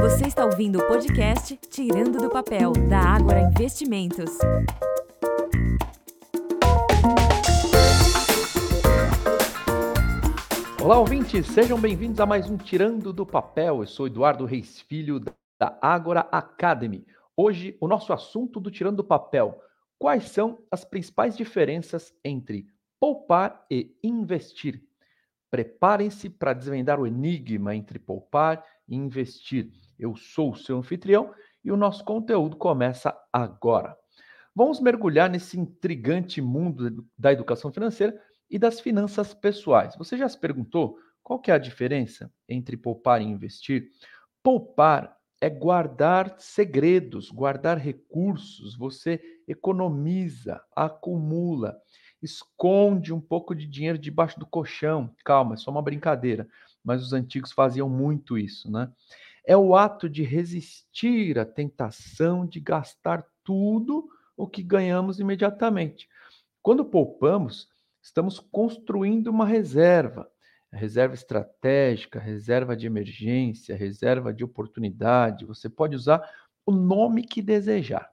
Você 0.00 0.26
está 0.26 0.44
ouvindo 0.44 0.78
o 0.78 0.86
podcast 0.86 1.56
Tirando 1.70 2.18
do 2.18 2.28
Papel, 2.28 2.72
da 2.88 2.98
Ágora 2.98 3.40
Investimentos. 3.40 4.30
Olá, 10.82 10.98
ouvintes, 10.98 11.46
sejam 11.46 11.80
bem-vindos 11.80 12.20
a 12.20 12.26
mais 12.26 12.48
um 12.50 12.58
Tirando 12.58 13.10
do 13.12 13.24
Papel. 13.24 13.80
Eu 13.80 13.86
sou 13.86 14.06
Eduardo 14.06 14.44
Reis 14.44 14.80
Filho, 14.82 15.18
da 15.18 15.78
Ágora 15.80 16.20
Academy. 16.30 17.06
Hoje, 17.34 17.76
o 17.80 17.88
nosso 17.88 18.12
assunto 18.12 18.60
do 18.60 18.70
Tirando 18.70 18.98
do 18.98 19.04
Papel. 19.04 19.60
Quais 19.98 20.24
são 20.24 20.58
as 20.70 20.84
principais 20.84 21.36
diferenças 21.36 22.14
entre 22.22 22.66
poupar 23.00 23.64
e 23.70 23.96
investir? 24.04 24.82
Preparem-se 25.50 26.28
para 26.28 26.52
desvendar 26.52 27.00
o 27.00 27.06
enigma 27.06 27.74
entre 27.74 27.98
poupar 27.98 28.62
investir. 28.88 29.70
Eu 29.98 30.16
sou 30.16 30.52
o 30.52 30.56
seu 30.56 30.78
anfitrião 30.78 31.32
e 31.64 31.72
o 31.72 31.76
nosso 31.76 32.04
conteúdo 32.04 32.56
começa 32.56 33.16
agora. 33.32 33.96
Vamos 34.54 34.80
mergulhar 34.80 35.28
nesse 35.28 35.58
intrigante 35.58 36.40
mundo 36.40 37.06
da 37.18 37.32
educação 37.32 37.72
financeira 37.72 38.18
e 38.48 38.58
das 38.58 38.80
finanças 38.80 39.34
pessoais. 39.34 39.96
Você 39.96 40.16
já 40.16 40.28
se 40.28 40.38
perguntou 40.38 40.98
qual 41.22 41.40
que 41.40 41.50
é 41.50 41.54
a 41.54 41.58
diferença 41.58 42.32
entre 42.48 42.76
poupar 42.76 43.20
e 43.20 43.24
investir? 43.24 43.90
Poupar 44.42 45.16
é 45.40 45.50
guardar 45.50 46.36
segredos, 46.38 47.30
guardar 47.30 47.78
recursos, 47.78 48.76
você 48.76 49.20
economiza, 49.46 50.62
acumula 50.74 51.76
esconde 52.22 53.12
um 53.12 53.20
pouco 53.20 53.54
de 53.54 53.66
dinheiro 53.66 53.98
debaixo 53.98 54.38
do 54.38 54.46
colchão. 54.46 55.14
Calma, 55.24 55.54
é 55.54 55.56
só 55.56 55.70
uma 55.70 55.82
brincadeira, 55.82 56.48
mas 56.84 57.02
os 57.02 57.12
antigos 57.12 57.52
faziam 57.52 57.88
muito 57.88 58.38
isso, 58.38 58.70
né? 58.70 58.90
É 59.44 59.56
o 59.56 59.76
ato 59.76 60.08
de 60.08 60.22
resistir 60.22 61.38
à 61.38 61.44
tentação 61.44 62.44
de 62.46 62.58
gastar 62.58 63.24
tudo 63.44 64.08
o 64.36 64.46
que 64.46 64.62
ganhamos 64.62 65.20
imediatamente. 65.20 66.08
Quando 66.60 66.84
poupamos, 66.84 67.68
estamos 68.02 68.40
construindo 68.40 69.28
uma 69.28 69.46
reserva, 69.46 70.28
reserva 70.72 71.14
estratégica, 71.14 72.18
reserva 72.18 72.76
de 72.76 72.86
emergência, 72.86 73.76
reserva 73.76 74.32
de 74.32 74.44
oportunidade. 74.44 75.44
Você 75.44 75.68
pode 75.68 75.94
usar 75.94 76.28
o 76.64 76.72
nome 76.72 77.22
que 77.22 77.40
desejar. 77.40 78.10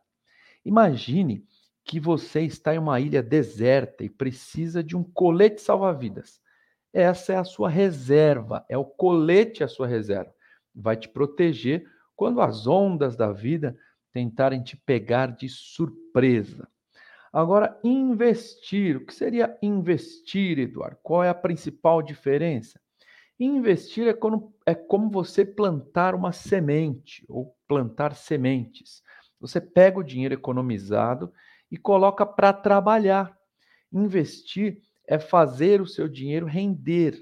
Imagine 0.63 1.43
que 1.83 1.99
você 1.99 2.41
está 2.41 2.73
em 2.73 2.77
uma 2.77 2.99
ilha 2.99 3.21
deserta 3.21 4.03
e 4.03 4.09
precisa 4.09 4.83
de 4.83 4.95
um 4.95 5.03
colete 5.03 5.61
salva-vidas. 5.61 6.41
Essa 6.93 7.33
é 7.33 7.37
a 7.37 7.43
sua 7.43 7.69
reserva, 7.69 8.65
é 8.69 8.77
o 8.77 8.85
colete 8.85 9.63
a 9.63 9.67
sua 9.67 9.87
reserva. 9.87 10.33
Vai 10.73 10.95
te 10.95 11.09
proteger 11.09 11.85
quando 12.15 12.41
as 12.41 12.67
ondas 12.67 13.15
da 13.15 13.31
vida 13.31 13.75
tentarem 14.11 14.61
te 14.61 14.77
pegar 14.77 15.27
de 15.35 15.49
surpresa. 15.49 16.67
Agora, 17.31 17.79
investir. 17.83 18.97
O 18.97 19.05
que 19.05 19.13
seria 19.13 19.57
investir, 19.61 20.59
Eduardo? 20.59 20.99
Qual 21.01 21.23
é 21.23 21.29
a 21.29 21.33
principal 21.33 22.01
diferença? 22.03 22.79
Investir 23.39 24.07
é, 24.07 24.13
quando, 24.13 24.53
é 24.67 24.75
como 24.75 25.09
você 25.09 25.43
plantar 25.43 26.13
uma 26.13 26.31
semente 26.31 27.25
ou 27.27 27.57
plantar 27.67 28.13
sementes. 28.15 29.01
Você 29.39 29.59
pega 29.59 29.99
o 29.99 30.03
dinheiro 30.03 30.35
economizado 30.35 31.33
e 31.73 31.77
coloca 31.77 32.23
para 32.23 32.53
trabalhar. 32.53 33.35
Investir 33.91 34.79
é 35.07 35.17
fazer 35.17 35.81
o 35.81 35.87
seu 35.87 36.07
dinheiro 36.07 36.45
render. 36.45 37.19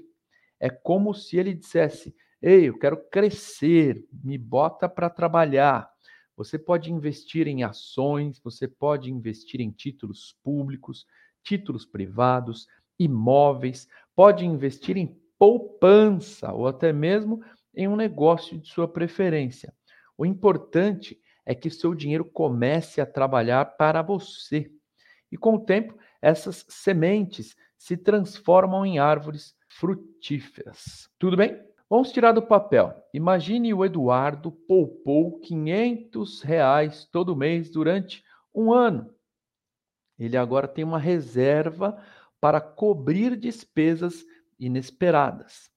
É 0.60 0.68
como 0.68 1.14
se 1.14 1.38
ele 1.38 1.54
dissesse: 1.54 2.14
Ei, 2.42 2.68
eu 2.68 2.78
quero 2.78 2.98
crescer, 3.08 4.06
me 4.12 4.36
bota 4.36 4.90
para 4.90 5.08
trabalhar. 5.08 5.90
Você 6.36 6.58
pode 6.58 6.92
investir 6.92 7.48
em 7.48 7.62
ações, 7.62 8.38
você 8.40 8.68
pode 8.68 9.10
investir 9.10 9.62
em 9.62 9.70
títulos 9.70 10.36
públicos, 10.44 11.06
títulos 11.42 11.86
privados, 11.86 12.66
imóveis, 12.98 13.88
pode 14.14 14.44
investir 14.44 14.98
em 14.98 15.18
poupança 15.38 16.52
ou 16.52 16.68
até 16.68 16.92
mesmo 16.92 17.42
em 17.74 17.88
um 17.88 17.96
negócio 17.96 18.58
de 18.58 18.68
sua 18.68 18.86
preferência. 18.86 19.72
O 20.16 20.26
importante 20.26 21.18
é 21.44 21.54
que 21.54 21.70
seu 21.70 21.94
dinheiro 21.94 22.24
comece 22.24 23.00
a 23.00 23.06
trabalhar 23.06 23.64
para 23.76 24.02
você. 24.02 24.70
E 25.30 25.36
com 25.36 25.54
o 25.54 25.64
tempo, 25.64 25.96
essas 26.20 26.64
sementes 26.68 27.56
se 27.76 27.96
transformam 27.96 28.86
em 28.86 28.98
árvores 28.98 29.54
frutíferas. 29.68 31.08
Tudo 31.18 31.36
bem? 31.36 31.60
Vamos 31.88 32.12
tirar 32.12 32.32
do 32.32 32.42
papel. 32.42 32.94
Imagine 33.12 33.74
o 33.74 33.84
Eduardo 33.84 34.52
poupou 34.52 35.40
500 35.40 36.42
reais 36.42 37.04
todo 37.04 37.36
mês 37.36 37.70
durante 37.70 38.24
um 38.54 38.72
ano. 38.72 39.12
Ele 40.18 40.36
agora 40.36 40.68
tem 40.68 40.84
uma 40.84 40.98
reserva 40.98 42.02
para 42.40 42.60
cobrir 42.60 43.36
despesas 43.36 44.24
inesperadas. 44.58 45.70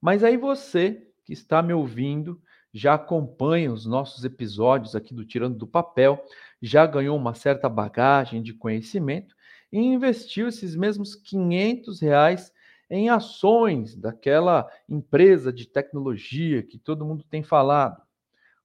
Mas 0.00 0.22
aí 0.22 0.36
você 0.36 1.06
que 1.24 1.32
está 1.32 1.62
me 1.62 1.72
ouvindo 1.72 2.40
já 2.72 2.94
acompanha 2.94 3.72
os 3.72 3.86
nossos 3.86 4.24
episódios 4.24 4.94
aqui 4.94 5.14
do 5.14 5.24
Tirando 5.24 5.56
do 5.56 5.66
Papel, 5.66 6.22
já 6.60 6.86
ganhou 6.86 7.16
uma 7.16 7.34
certa 7.34 7.68
bagagem 7.68 8.42
de 8.42 8.52
conhecimento 8.52 9.34
e 9.72 9.78
investiu 9.78 10.48
esses 10.48 10.74
mesmos 10.74 11.14
500 11.14 12.00
reais 12.00 12.52
em 12.90 13.10
ações 13.10 13.94
daquela 13.94 14.68
empresa 14.88 15.52
de 15.52 15.66
tecnologia 15.66 16.62
que 16.62 16.78
todo 16.78 17.04
mundo 17.04 17.24
tem 17.28 17.42
falado. 17.42 18.02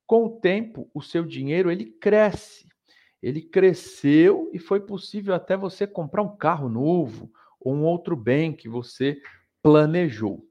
Com 0.05 0.25
o 0.25 0.39
tempo, 0.39 0.89
o 0.93 1.01
seu 1.01 1.25
dinheiro 1.25 1.71
ele 1.71 1.85
cresce. 1.85 2.67
Ele 3.21 3.41
cresceu 3.41 4.49
e 4.53 4.59
foi 4.59 4.81
possível 4.81 5.33
até 5.33 5.55
você 5.55 5.87
comprar 5.87 6.21
um 6.21 6.35
carro 6.35 6.67
novo 6.67 7.31
ou 7.59 7.73
um 7.73 7.83
outro 7.83 8.15
bem 8.15 8.53
que 8.53 8.67
você 8.67 9.21
planejou. 9.61 10.45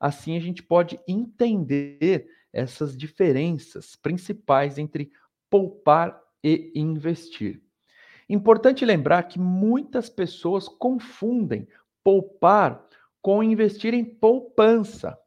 Assim 0.00 0.36
a 0.36 0.40
gente 0.40 0.62
pode 0.62 0.98
entender 1.06 2.26
essas 2.54 2.96
diferenças 2.96 3.96
principais 3.96 4.78
entre 4.78 5.10
poupar 5.50 6.18
e 6.42 6.72
investir. 6.74 7.60
Importante 8.28 8.84
lembrar 8.84 9.24
que 9.24 9.38
muitas 9.38 10.08
pessoas 10.08 10.68
confundem 10.68 11.68
poupar 12.02 12.86
com 13.20 13.42
investir 13.42 13.92
em 13.92 14.04
poupança. 14.04 15.18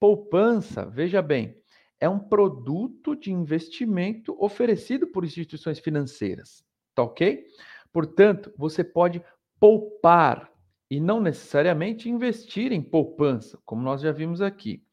Poupança, 0.00 0.84
veja 0.84 1.22
bem, 1.22 1.56
é 2.00 2.08
um 2.08 2.18
produto 2.18 3.14
de 3.14 3.30
investimento 3.30 4.36
oferecido 4.42 5.06
por 5.06 5.24
instituições 5.24 5.78
financeiras, 5.78 6.64
tá 6.94 7.04
ok? 7.04 7.46
Portanto, 7.92 8.52
você 8.56 8.82
pode 8.82 9.22
poupar 9.60 10.50
e 10.90 10.98
não 10.98 11.20
necessariamente 11.20 12.08
investir 12.08 12.72
em 12.72 12.82
poupança, 12.82 13.58
como 13.64 13.82
nós 13.82 14.00
já 14.00 14.10
vimos 14.10 14.42
aqui. 14.42 14.84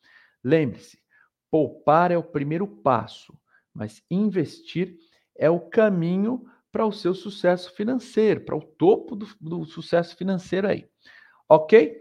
Lembre-se, 0.44 1.00
Poupar 1.52 2.12
é 2.12 2.18
o 2.18 2.24
primeiro 2.24 2.68
passo, 2.68 3.38
mas 3.74 4.04
investir 4.10 4.98
é 5.36 5.50
o 5.50 5.60
caminho 5.60 6.46
para 6.72 6.86
o 6.86 6.92
seu 6.92 7.16
sucesso 7.16 7.74
financeiro, 7.76 8.42
para 8.42 8.56
o 8.56 8.62
topo 8.62 9.16
do, 9.16 9.28
do 9.40 9.66
sucesso 9.66 10.16
financeiro 10.16 10.68
aí. 10.68 10.88
Ok? 11.48 11.98